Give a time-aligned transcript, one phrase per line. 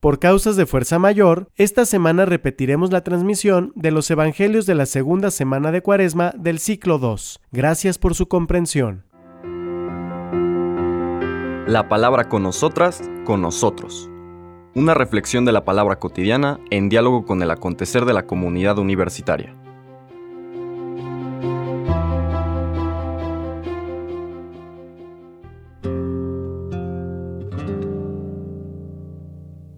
[0.00, 4.86] Por causas de fuerza mayor, esta semana repetiremos la transmisión de los Evangelios de la
[4.86, 7.40] segunda semana de Cuaresma del ciclo 2.
[7.50, 9.04] Gracias por su comprensión.
[11.66, 14.08] La palabra con nosotras, con nosotros.
[14.76, 19.57] Una reflexión de la palabra cotidiana en diálogo con el acontecer de la comunidad universitaria.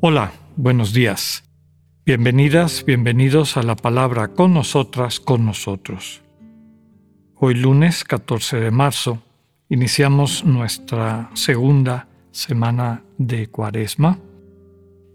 [0.03, 1.45] Hola, buenos días.
[2.07, 6.23] Bienvenidas, bienvenidos a la palabra con nosotras, con nosotros.
[7.35, 9.23] Hoy lunes 14 de marzo
[9.69, 14.19] iniciamos nuestra segunda semana de Cuaresma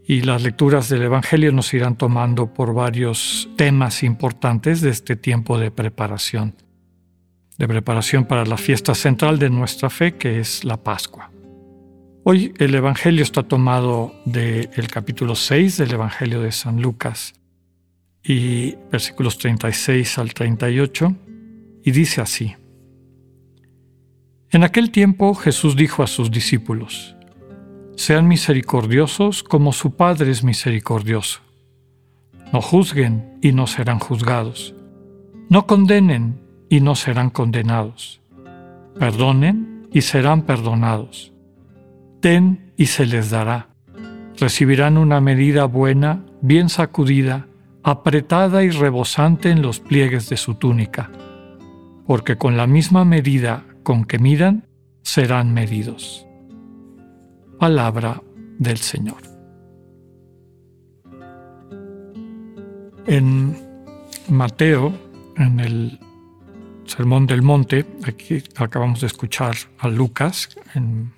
[0.08, 5.58] y las lecturas del Evangelio nos irán tomando por varios temas importantes de este tiempo
[5.58, 6.54] de preparación,
[7.58, 11.32] de preparación para la fiesta central de nuestra fe que es la Pascua.
[12.28, 17.36] Hoy el Evangelio está tomado del capítulo 6 del Evangelio de San Lucas
[18.24, 21.16] y versículos 36 al 38
[21.84, 22.56] y dice así.
[24.50, 27.16] En aquel tiempo Jesús dijo a sus discípulos,
[27.96, 31.42] Sean misericordiosos como su Padre es misericordioso.
[32.52, 34.74] No juzguen y no serán juzgados.
[35.48, 38.20] No condenen y no serán condenados.
[38.98, 41.35] Perdonen y serán perdonados
[42.26, 43.68] Den y se les dará.
[44.40, 47.46] Recibirán una medida buena, bien sacudida,
[47.84, 51.12] apretada y rebosante en los pliegues de su túnica,
[52.08, 54.66] porque con la misma medida con que midan,
[55.04, 56.26] serán medidos.
[57.60, 58.24] Palabra
[58.58, 59.22] del Señor.
[63.06, 63.56] En
[64.30, 64.92] Mateo,
[65.38, 66.00] en el
[66.86, 71.14] Sermón del Monte, aquí acabamos de escuchar a Lucas en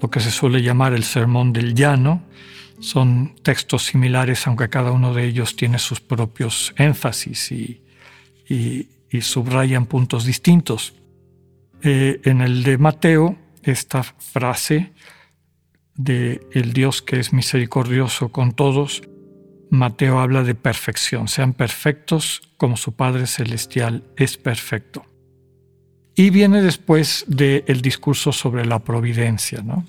[0.00, 2.22] lo que se suele llamar el Sermón del Llano.
[2.80, 7.82] Son textos similares, aunque cada uno de ellos tiene sus propios énfasis y,
[9.20, 10.94] subrayan puntos distintos.
[11.82, 14.92] Eh, en el de Mateo, esta frase
[15.94, 19.02] de el Dios que es misericordioso con todos,
[19.70, 25.04] Mateo habla de perfección, sean perfectos como su Padre Celestial es perfecto.
[26.18, 29.86] Y viene después del discurso sobre la providencia, ¿no?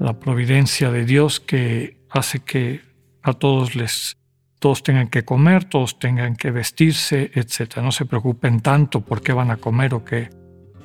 [0.00, 2.80] La providencia de Dios que hace que
[3.22, 4.16] a todos les
[4.58, 7.76] todos tengan que comer, todos tengan que vestirse, etc.
[7.76, 10.28] No se preocupen tanto por qué van a comer o qué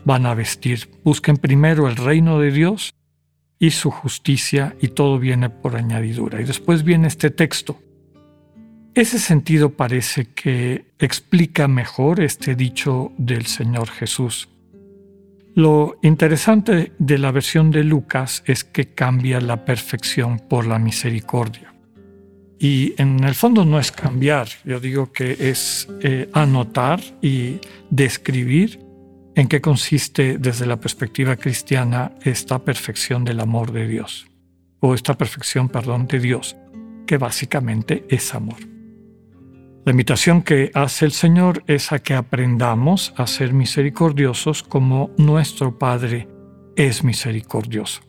[0.06, 0.88] van a vestir.
[1.03, 2.94] Busquen primero el reino de Dios
[3.58, 6.40] y su justicia y todo viene por añadidura.
[6.40, 7.80] Y después viene este texto.
[8.95, 14.49] Ese sentido parece que explica mejor este dicho del Señor Jesús.
[15.55, 21.73] Lo interesante de la versión de Lucas es que cambia la perfección por la misericordia.
[22.59, 28.79] Y en el fondo no es cambiar, yo digo que es eh, anotar y describir
[29.35, 34.27] en qué consiste desde la perspectiva cristiana esta perfección del amor de Dios,
[34.79, 36.55] o esta perfección, perdón, de Dios,
[37.07, 38.72] que básicamente es amor.
[39.85, 45.77] La invitación que hace el Señor es a que aprendamos a ser misericordiosos como nuestro
[45.77, 46.29] Padre
[46.77, 48.01] es misericordioso.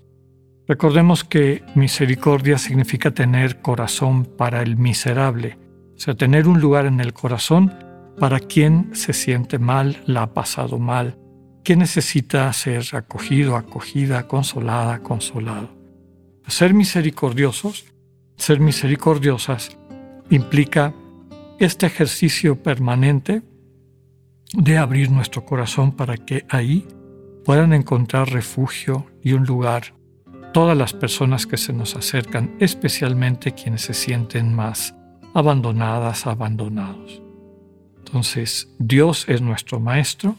[0.68, 5.58] Recordemos que misericordia significa tener corazón para el miserable,
[5.96, 7.74] o sea, tener un lugar en el corazón
[8.20, 11.18] para quien se siente mal, la ha pasado mal,
[11.64, 15.70] quien necesita ser acogido, acogida, consolada, consolado.
[16.46, 17.84] Ser misericordiosos,
[18.36, 19.76] ser misericordiosas,
[20.30, 20.94] implica
[21.59, 23.42] este ejercicio permanente
[24.53, 26.87] de abrir nuestro corazón para que ahí
[27.44, 29.94] puedan encontrar refugio y un lugar
[30.53, 34.94] todas las personas que se nos acercan, especialmente quienes se sienten más
[35.34, 37.20] abandonadas, abandonados.
[37.98, 40.37] Entonces, Dios es nuestro Maestro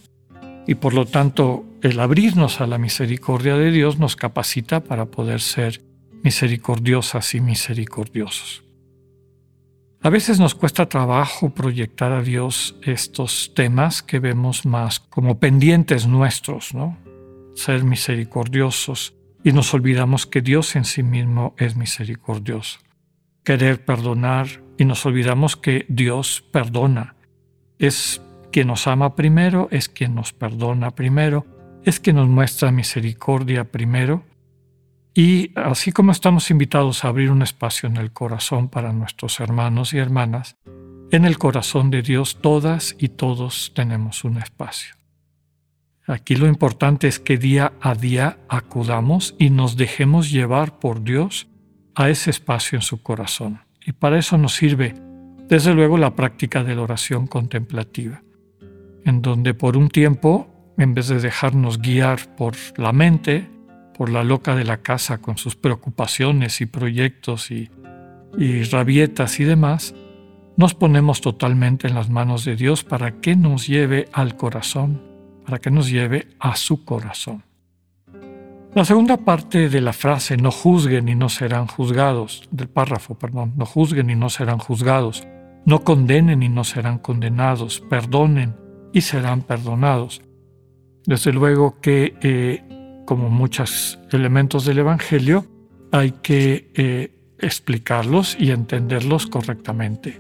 [0.66, 5.42] y por lo tanto el abrirnos a la misericordia de Dios nos capacita para poder
[5.42, 5.82] ser
[6.24, 8.65] misericordiosas y misericordiosos.
[10.02, 16.06] A veces nos cuesta trabajo proyectar a Dios estos temas que vemos más como pendientes
[16.08, 16.98] nuestros, ¿no?
[17.56, 22.80] Ser misericordiosos y nos olvidamos que Dios en sí mismo es misericordioso.
[23.44, 24.48] Querer perdonar
[24.78, 27.16] y nos olvidamos que Dios perdona.
[27.80, 28.22] Es
[28.52, 31.46] quien nos ama primero, es quien nos perdona primero,
[31.84, 34.24] es quien nos muestra misericordia primero
[35.18, 39.94] y así como estamos invitados a abrir un espacio en el corazón para nuestros hermanos
[39.94, 40.58] y hermanas,
[41.10, 44.96] en el corazón de Dios todas y todos tenemos un espacio.
[46.06, 51.48] Aquí lo importante es que día a día acudamos y nos dejemos llevar por Dios
[51.96, 53.62] a ese espacio en su corazón.
[53.86, 54.96] Y para eso nos sirve,
[55.48, 58.22] desde luego, la práctica de la oración contemplativa,
[59.06, 63.55] en donde por un tiempo, en vez de dejarnos guiar por la mente,
[63.98, 67.70] por la loca de la casa con sus preocupaciones y proyectos y,
[68.38, 69.96] y rabietas y demás,
[70.58, 75.02] nos ponemos totalmente en las manos de Dios para que nos lleve al corazón,
[75.46, 77.44] para que nos lleve a su corazón.
[78.74, 83.54] La segunda parte de la frase no juzguen y no serán juzgados, del párrafo, perdón,
[83.56, 85.26] no juzguen y no serán juzgados,
[85.66, 88.56] no condenen y no serán condenados, perdonen
[88.92, 90.22] y serán perdonados.
[91.06, 92.64] Desde luego que, eh,
[93.06, 95.46] como muchos elementos del Evangelio,
[95.92, 100.20] hay que eh, explicarlos y entenderlos correctamente.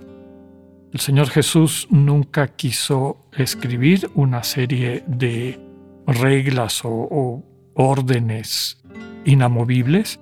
[0.93, 5.59] El Señor Jesús nunca quiso escribir una serie de
[6.07, 7.43] reglas o,
[7.73, 8.81] órdenes
[9.25, 10.21] inamovibles.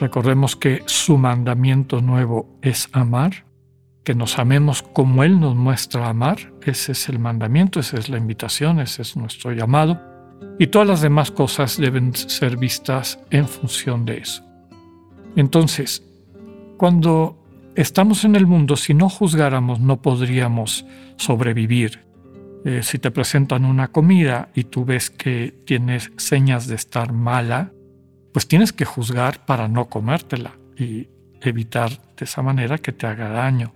[0.00, 3.44] Recordemos que su mandamiento nuevo es amar,
[4.02, 6.38] que nos amemos como Él nos muestra amar.
[6.62, 10.09] Ese es el mandamiento, esa es la invitación, ese es nuestro llamado.
[10.58, 14.44] Y todas las demás cosas deben ser vistas en función de eso.
[15.36, 16.02] Entonces,
[16.76, 17.38] cuando
[17.74, 20.84] estamos en el mundo, si no juzgáramos, no podríamos
[21.16, 22.00] sobrevivir.
[22.64, 27.72] Eh, si te presentan una comida y tú ves que tienes señas de estar mala,
[28.32, 31.08] pues tienes que juzgar para no comértela y
[31.40, 33.72] evitar de esa manera que te haga daño.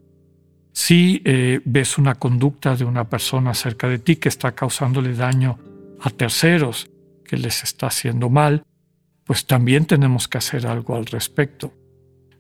[0.73, 5.59] Si eh, ves una conducta de una persona cerca de ti que está causándole daño
[6.05, 6.91] a terceros,
[7.25, 8.67] que les está haciendo mal,
[9.25, 11.73] pues también tenemos que hacer algo al respecto.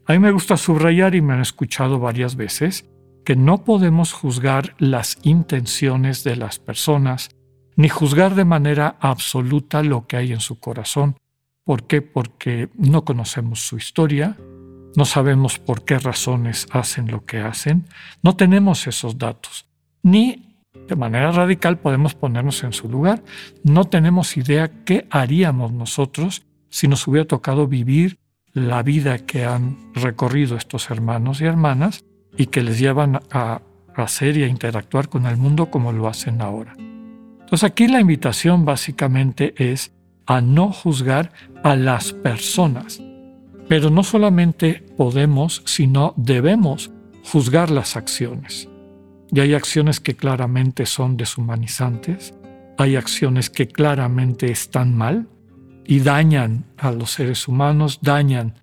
[0.06, 2.90] A mí me gusta subrayar y me han escuchado varias veces
[3.24, 7.30] que no podemos juzgar las intenciones de las personas,
[7.74, 11.16] ni juzgar de manera absoluta lo que hay en su corazón.
[11.64, 12.02] ¿Por qué?
[12.02, 14.36] Porque no conocemos su historia,
[14.94, 17.86] no sabemos por qué razones hacen lo que hacen,
[18.22, 19.66] no tenemos esos datos,
[20.02, 20.53] ni
[20.88, 23.22] de manera radical podemos ponernos en su lugar,
[23.62, 28.18] no tenemos idea qué haríamos nosotros si nos hubiera tocado vivir
[28.52, 32.04] la vida que han recorrido estos hermanos y hermanas
[32.36, 33.62] y que les llevan a
[33.94, 36.74] hacer y a interactuar con el mundo como lo hacen ahora.
[36.78, 39.92] Entonces aquí la invitación básicamente es
[40.26, 41.32] a no juzgar
[41.62, 43.00] a las personas,
[43.68, 46.90] pero no solamente podemos, sino debemos
[47.24, 48.68] juzgar las acciones.
[49.34, 52.34] Y hay acciones que claramente son deshumanizantes,
[52.78, 55.26] hay acciones que claramente están mal,
[55.84, 58.54] y dañan a los seres humanos, dañan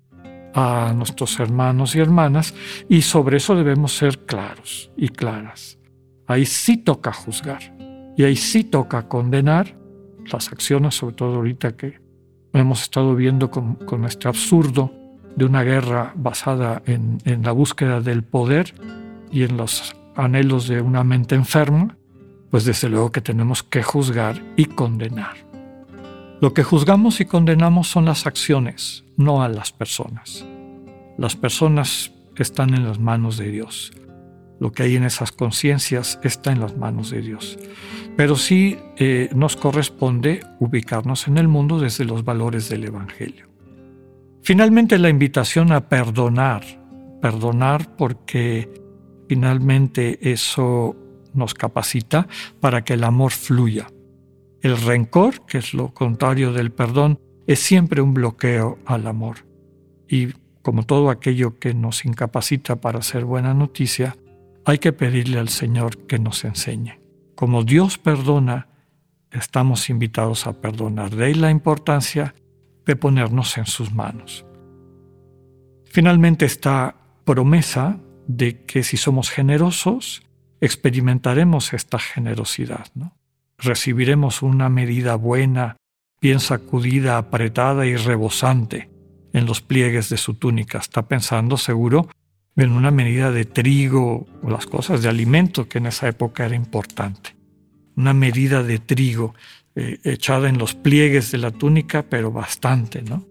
[0.54, 2.54] a nuestros hermanos y hermanas,
[2.88, 5.78] y sobre eso debemos ser claros y claras.
[6.26, 7.76] Ahí sí toca juzgar,
[8.16, 9.76] y ahí sí toca condenar
[10.32, 12.00] las acciones, sobre todo ahorita que
[12.54, 14.90] hemos estado viendo con, este absurdo
[15.36, 18.72] de una guerra basada en, en la búsqueda del poder
[19.30, 21.96] y en los anhelos de una mente enferma,
[22.50, 25.36] pues desde luego que tenemos que juzgar y condenar.
[26.40, 30.44] Lo que juzgamos y condenamos son las acciones, no a las personas.
[31.16, 33.92] Las personas están en las manos de Dios.
[34.58, 37.58] Lo que hay en esas conciencias está en las manos de Dios.
[38.16, 43.48] Pero sí eh, nos corresponde ubicarnos en el mundo desde los valores del Evangelio.
[44.42, 46.64] Finalmente la invitación a perdonar.
[47.20, 48.81] Perdonar porque
[49.32, 50.94] finalmente eso
[51.32, 52.28] nos capacita
[52.60, 53.86] para que el amor fluya.
[54.60, 59.46] El rencor, que es lo contrario del perdón, es siempre un bloqueo al amor.
[60.06, 64.18] Y como todo aquello que nos incapacita para hacer buena noticia,
[64.66, 67.00] hay que pedirle al Señor que nos enseñe.
[67.34, 68.68] Como Dios perdona,
[69.30, 71.16] estamos invitados a perdonar.
[71.16, 72.34] De ahí la importancia
[72.84, 74.44] de ponernos en sus manos.
[75.86, 80.22] Finalmente esta promesa de que si somos generosos,
[80.60, 82.86] experimentaremos esta generosidad.
[82.94, 83.14] ¿no?
[83.62, 85.76] recibiremos una medida buena,
[86.20, 88.90] bien sacudida, apretada y rebosante
[89.32, 90.78] en los pliegues de su túnica.
[90.78, 92.08] Está pensando seguro
[92.56, 96.56] en una medida de trigo o las cosas de alimento que en esa época era
[96.56, 97.34] importante.
[97.96, 99.34] Una medida de trigo
[99.74, 103.26] eh, echada en los pliegues de la túnica, pero bastante, ¿no?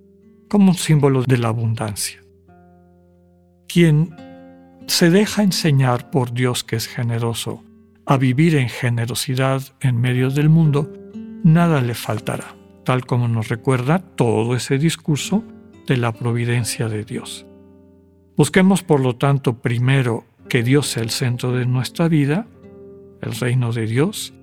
[0.49, 2.19] Como un símbolo de la abundancia.
[3.67, 4.15] Quien
[4.87, 7.63] se deja enseñar por Dios que es generoso
[8.05, 10.91] a vivir en generosidad en medio del mundo,
[11.43, 15.43] nada le faltará, tal como nos recuerda todo ese discurso
[15.87, 17.45] de la providencia de Dios.
[18.35, 22.47] Busquemos, por lo tanto, primero que Dios sea el centro de nuestra vida,
[23.21, 24.33] el reino de Dios,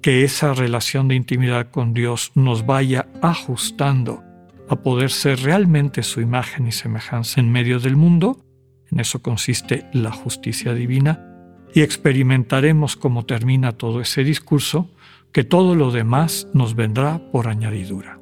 [0.00, 4.22] que esa relación de intimidad con Dios nos vaya ajustando
[4.68, 8.44] a poder ser realmente su imagen y semejanza en medio del mundo,
[8.92, 11.28] en eso consiste la justicia divina,
[11.74, 14.90] y experimentaremos cómo termina todo ese discurso,
[15.32, 18.18] que todo lo demás nos vendrá por añadidura.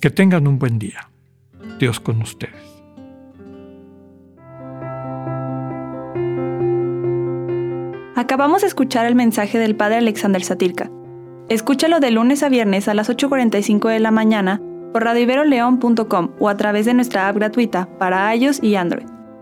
[0.00, 1.10] Que tengan un buen día.
[1.78, 2.54] Dios con ustedes.
[8.16, 10.90] Acabamos de escuchar el mensaje del Padre Alexander Satirka.
[11.48, 14.60] Escúchalo de lunes a viernes a las 8.45 de la mañana
[14.92, 19.19] por radiveroleón.com o a través de nuestra app gratuita para iOS y Android.